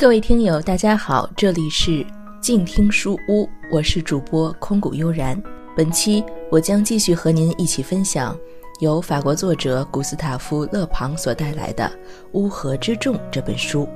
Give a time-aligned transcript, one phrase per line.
[0.00, 2.02] 各位听友，大家好，这里是
[2.40, 5.38] 静听书屋，我是主播空谷悠然。
[5.76, 8.34] 本期我将继续和您一起分享
[8.78, 11.84] 由法国作者古斯塔夫·勒庞所带来的
[12.32, 13.86] 《乌合之众》这本书。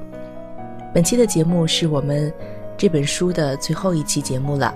[0.93, 2.31] 本期的节目是我们
[2.77, 4.75] 这本书的最后一期节目了。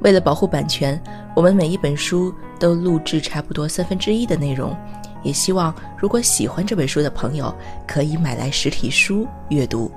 [0.00, 0.98] 为了保护版权，
[1.34, 4.74] 我们每一本书都录制差不多三分之一的内容。
[5.22, 7.54] 也希望如果喜欢这本书的朋友，
[7.86, 9.92] 可以买来实体书阅读。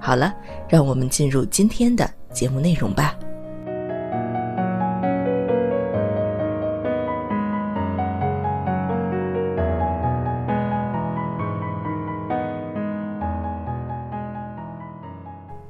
[0.00, 0.34] 好了，
[0.68, 3.14] 让我们进入今天的节目内容吧。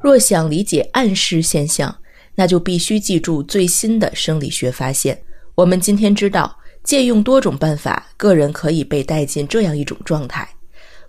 [0.00, 1.94] 若想理解暗示现象，
[2.34, 5.18] 那就必须记住最新的生理学发现。
[5.54, 6.54] 我们今天知道。
[6.84, 10.48] 借用多种办法，个人可以被带进这样一种状态：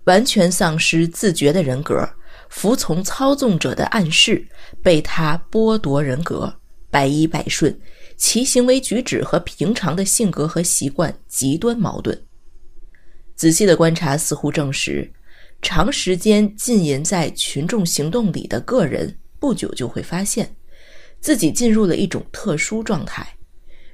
[0.05, 2.09] 完全丧失自觉的人格，
[2.49, 4.45] 服从操纵者的暗示，
[4.83, 6.53] 被他剥夺人格，
[6.89, 7.79] 百依百顺，
[8.17, 12.19] 其行为举止和平常的性格和习惯极端矛盾。
[13.35, 15.09] 仔细的观察似乎证实，
[15.61, 20.53] 长时间浸淫在群众行动里的个人，不久就会发现
[21.21, 23.25] 自己进入了一种特殊状态。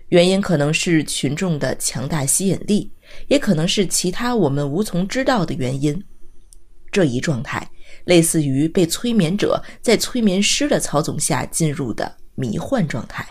[0.09, 2.91] 原因可能是群众的强大吸引力，
[3.27, 6.01] 也可能是其他我们无从知道的原因。
[6.91, 7.69] 这一状态
[8.03, 13.27] 类似于被催眠者在催眠师的操纵下进入的迷幻状态。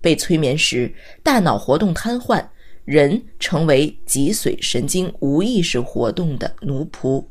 [0.00, 2.46] 被催眠时，大脑活动瘫痪，
[2.84, 7.26] 人成为脊髓神经无意识活动的奴仆，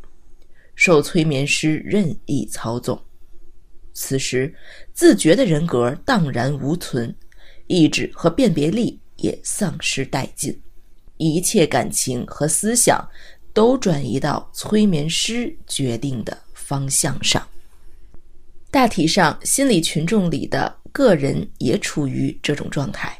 [0.75, 3.01] 受催眠师任意操纵。
[3.93, 4.53] 此时，
[4.93, 7.15] 自觉的人格荡然无存。
[7.67, 10.61] 意志和辨别力也丧失殆尽，
[11.17, 13.05] 一切感情和思想
[13.53, 16.37] 都转移到催眠师决定的
[16.67, 17.41] 方向上。
[18.69, 23.17] 大体上，心理群众里的个人也处于这种状态，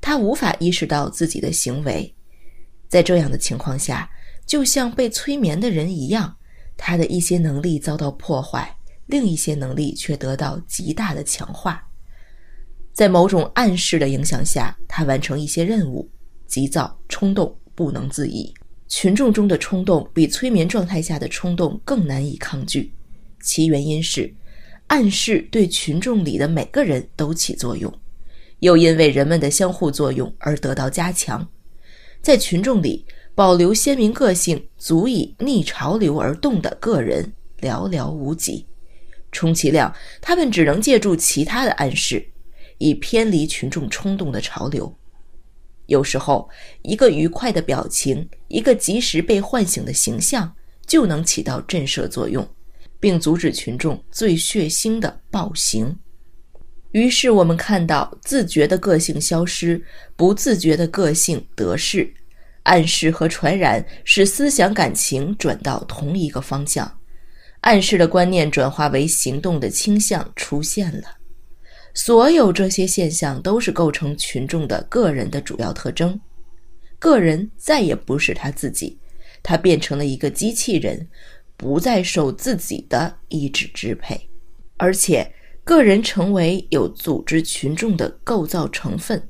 [0.00, 2.10] 他无法意识到自己的行为。
[2.88, 4.10] 在这样的情况下，
[4.46, 6.34] 就像被催眠的人一样，
[6.78, 8.74] 他的一些能力遭到破坏，
[9.04, 11.86] 另一些能力却得到极大的强化。
[12.94, 16.10] 在某种暗示的影响下，他完成一些任务，
[16.46, 18.54] 急躁、冲动、不能自已。
[18.94, 22.92] 群众中的冲动比催眠状态下的冲动更难以抗拒，
[23.40, 24.30] 其原因是
[24.88, 27.90] 暗示对群众里的每个人都起作用，
[28.58, 31.48] 又因为人们的相互作用而得到加强。
[32.20, 33.02] 在群众里
[33.34, 37.32] 保留鲜明个性、足以逆潮流而动的个人
[37.62, 38.66] 寥寥无几，
[39.32, 42.22] 充其量他们只能借助其他的暗示。
[42.76, 44.94] 以偏离群众冲动的潮流。
[45.86, 46.48] 有时候，
[46.82, 50.54] 一个愉快的表情，一个及时被唤醒的形象，
[50.86, 52.48] 就能起到震慑作用，
[53.00, 55.96] 并阻止群众最血腥的暴行。
[56.92, 59.82] 于是，我们看到自觉的个性消失，
[60.14, 62.12] 不自觉的个性得势。
[62.64, 67.00] 暗示和传染使思想感情转到同一个方向，
[67.62, 71.21] 暗示的观念转化为行动的倾向出现了。
[71.94, 76.18] 所有这些现象都是构成群众的个人的主要特征。
[76.98, 78.98] 个人再也不是他自己，
[79.42, 81.08] 他变成了一个机器人，
[81.56, 84.28] 不再受自己的意志支配，
[84.76, 85.30] 而且
[85.64, 89.22] 个人成为有组织群众的构造成分，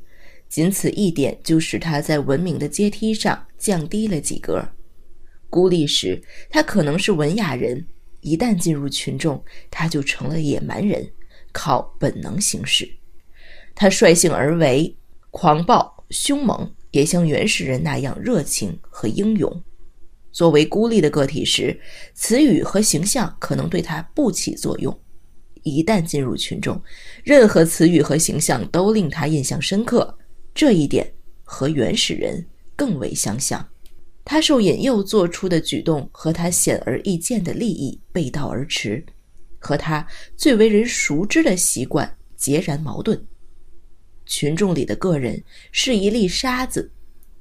[0.49, 4.67] 仅此一点就使他在文明的阶梯上降低了几格。
[5.51, 7.79] 孤立时，他可能是文雅人；
[8.21, 11.11] 一旦进入群众，他就成了野蛮人。
[11.53, 12.89] 靠本能行事，
[13.75, 14.97] 他率性而为，
[15.31, 19.63] 狂暴凶猛，也像原始人那样热情和英勇。
[20.33, 21.79] 作为孤立的个体时，
[22.15, 24.91] 词语和形象可能对他不起作用；
[25.63, 26.83] 一旦进入群众，
[27.23, 30.19] 任何词语和形象都令他印象深刻。
[30.55, 31.13] 这一点
[31.45, 33.69] 和原始人更为相像。
[34.25, 39.05] 他受引诱做出的举动和他显而易见的利益背道而驰。
[39.63, 40.05] 和他
[40.37, 43.25] 最为人熟知的习惯截然矛盾。
[44.27, 46.91] 群众里的个人是一粒沙子，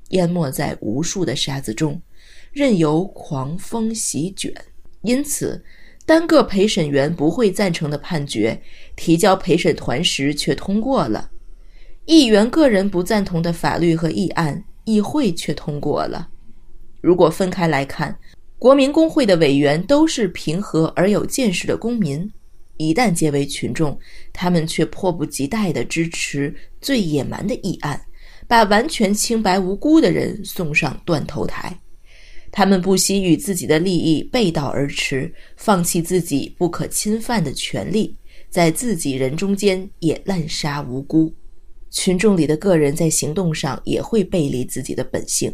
[0.10, 2.00] 淹没在无数的沙子中，
[2.52, 4.54] 任由狂风席卷。
[5.02, 5.64] 因此，
[6.06, 8.62] 单个陪审员不会赞成的判决，
[8.96, 11.32] 提交陪审团时却通过了；
[12.06, 16.30] 议员个人不赞同的法律和议案，议会却通过了。
[17.02, 18.16] 如果分开来看，
[18.62, 22.31] 国民工会的委员都是平和而有见识的公民，
[22.78, 23.98] 一旦结为群众，
[24.31, 28.00] 他们却迫不及待地支持最野蛮的议案，
[28.48, 31.75] 把完全清白无辜的人送上断头台。
[32.52, 38.16] 他们不惜与自己的利益背道而驰，放弃自己不可侵犯的权利，
[38.52, 41.34] 在自己人中间也滥杀无辜。
[41.90, 45.52] 群众里的个人在行动上也会背离自己的本性。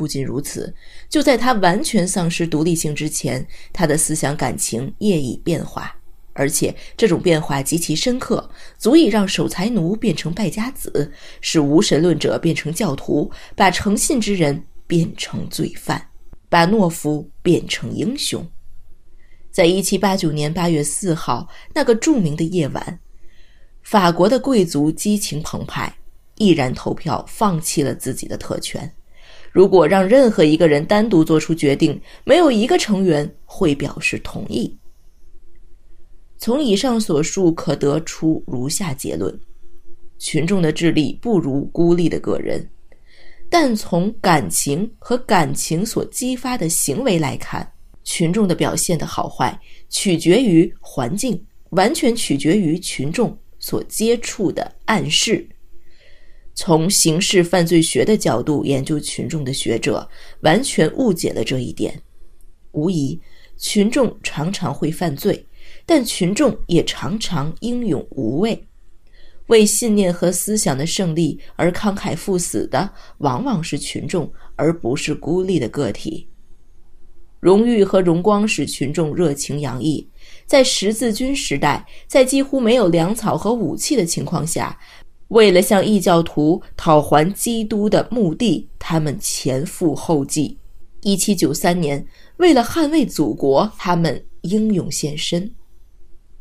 [0.00, 0.74] 不仅如此，
[1.10, 5.94] 就在他完全丧失独立性之前，他的思想感情业已变化，
[6.32, 11.12] 而且这种变化极其深刻，足以让守财奴变成败家子，
[11.42, 16.06] 使无神论者变成教徒，把诚信之人变成罪犯。
[16.48, 18.44] 把懦夫变成英雄。
[19.52, 22.98] 在一七八九年八月四号那个著名的夜晚，
[23.82, 25.94] 法国的贵族激情澎湃，
[26.38, 28.92] 毅然投票放弃了自己的特权。
[29.50, 34.76] 如果让任何一个人单独做出决定，没有一个成员会表示同意。
[36.38, 39.38] 从以上所述可得出如下结论：
[40.18, 42.66] 群众的智力不如孤立的个人。
[43.52, 47.68] 但从感情和感情所激发的行为来看，
[48.04, 55.44] 群众的表现的好坏取决于环境，完全取决于群众所接触的暗示。
[56.54, 60.08] 从刑事犯罪学的角度研究群众的学者，
[60.40, 62.02] 完全误解了这一点。
[62.72, 63.20] 无疑，
[63.56, 65.46] 群众常常会犯罪，
[65.86, 68.66] 但群众也常常英勇无畏。
[69.46, 76.28] 为信念和思想的胜利而慷慨赴死的，往往是群众，而不是孤立的个体。
[77.40, 80.06] 荣誉和荣光使群众热情洋溢。
[80.46, 84.78] 在十字军时代，在几乎没有粮草和武器的情况下，
[85.30, 90.58] 为了向异教徒讨还基督的墓地，他们前赴后继。
[91.02, 92.04] 一七九三年，
[92.38, 95.50] 为了捍卫祖国，他们英勇献身。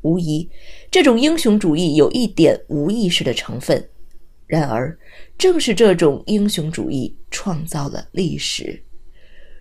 [0.02, 0.50] 无疑，
[0.90, 3.88] 这种英雄主义有一点无意识的成分。
[4.48, 4.98] 然而，
[5.38, 8.82] 正是这种英雄主义创造了历史。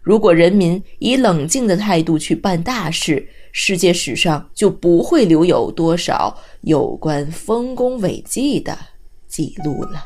[0.01, 8.77] 如果人民以冷静的态度去办大事，世界史上就不会留有多少有关丰功伟绩的
[9.29, 10.03] 记录了。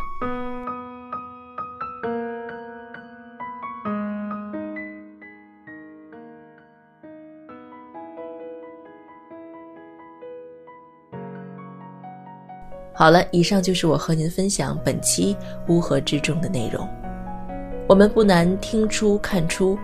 [12.94, 15.36] 好了，以上就是我和您分享本期
[15.66, 16.86] 乌合之众的内容。
[17.88, 19.76] 我们不难听出、看出，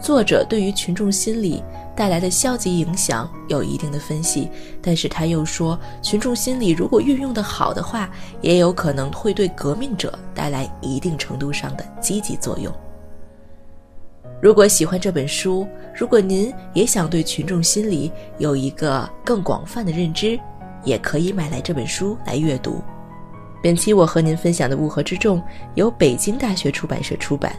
[0.00, 1.62] 作者对于群众心理
[1.94, 4.50] 带来的消极影响有一定的分析，
[4.80, 8.10] 但是他又说，群众心理如果运用的好的话，
[8.40, 12.72] 也有可能会对革命者带来一定程度上的积极作用。
[14.40, 20.40] 如果喜欢这本书，如果您也想对群众心理有一个更广泛的认知。
[20.82, 22.80] 也可以买来这本书来阅读。
[23.62, 25.38] 本期我和您分享的《乌合之众》
[25.74, 27.54] 由北京大学出版社出版。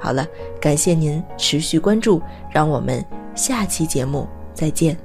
[0.00, 0.26] 好了，
[0.60, 2.20] 感谢您持续关注，
[2.50, 3.04] 让我们
[3.34, 4.96] 下期节目再见。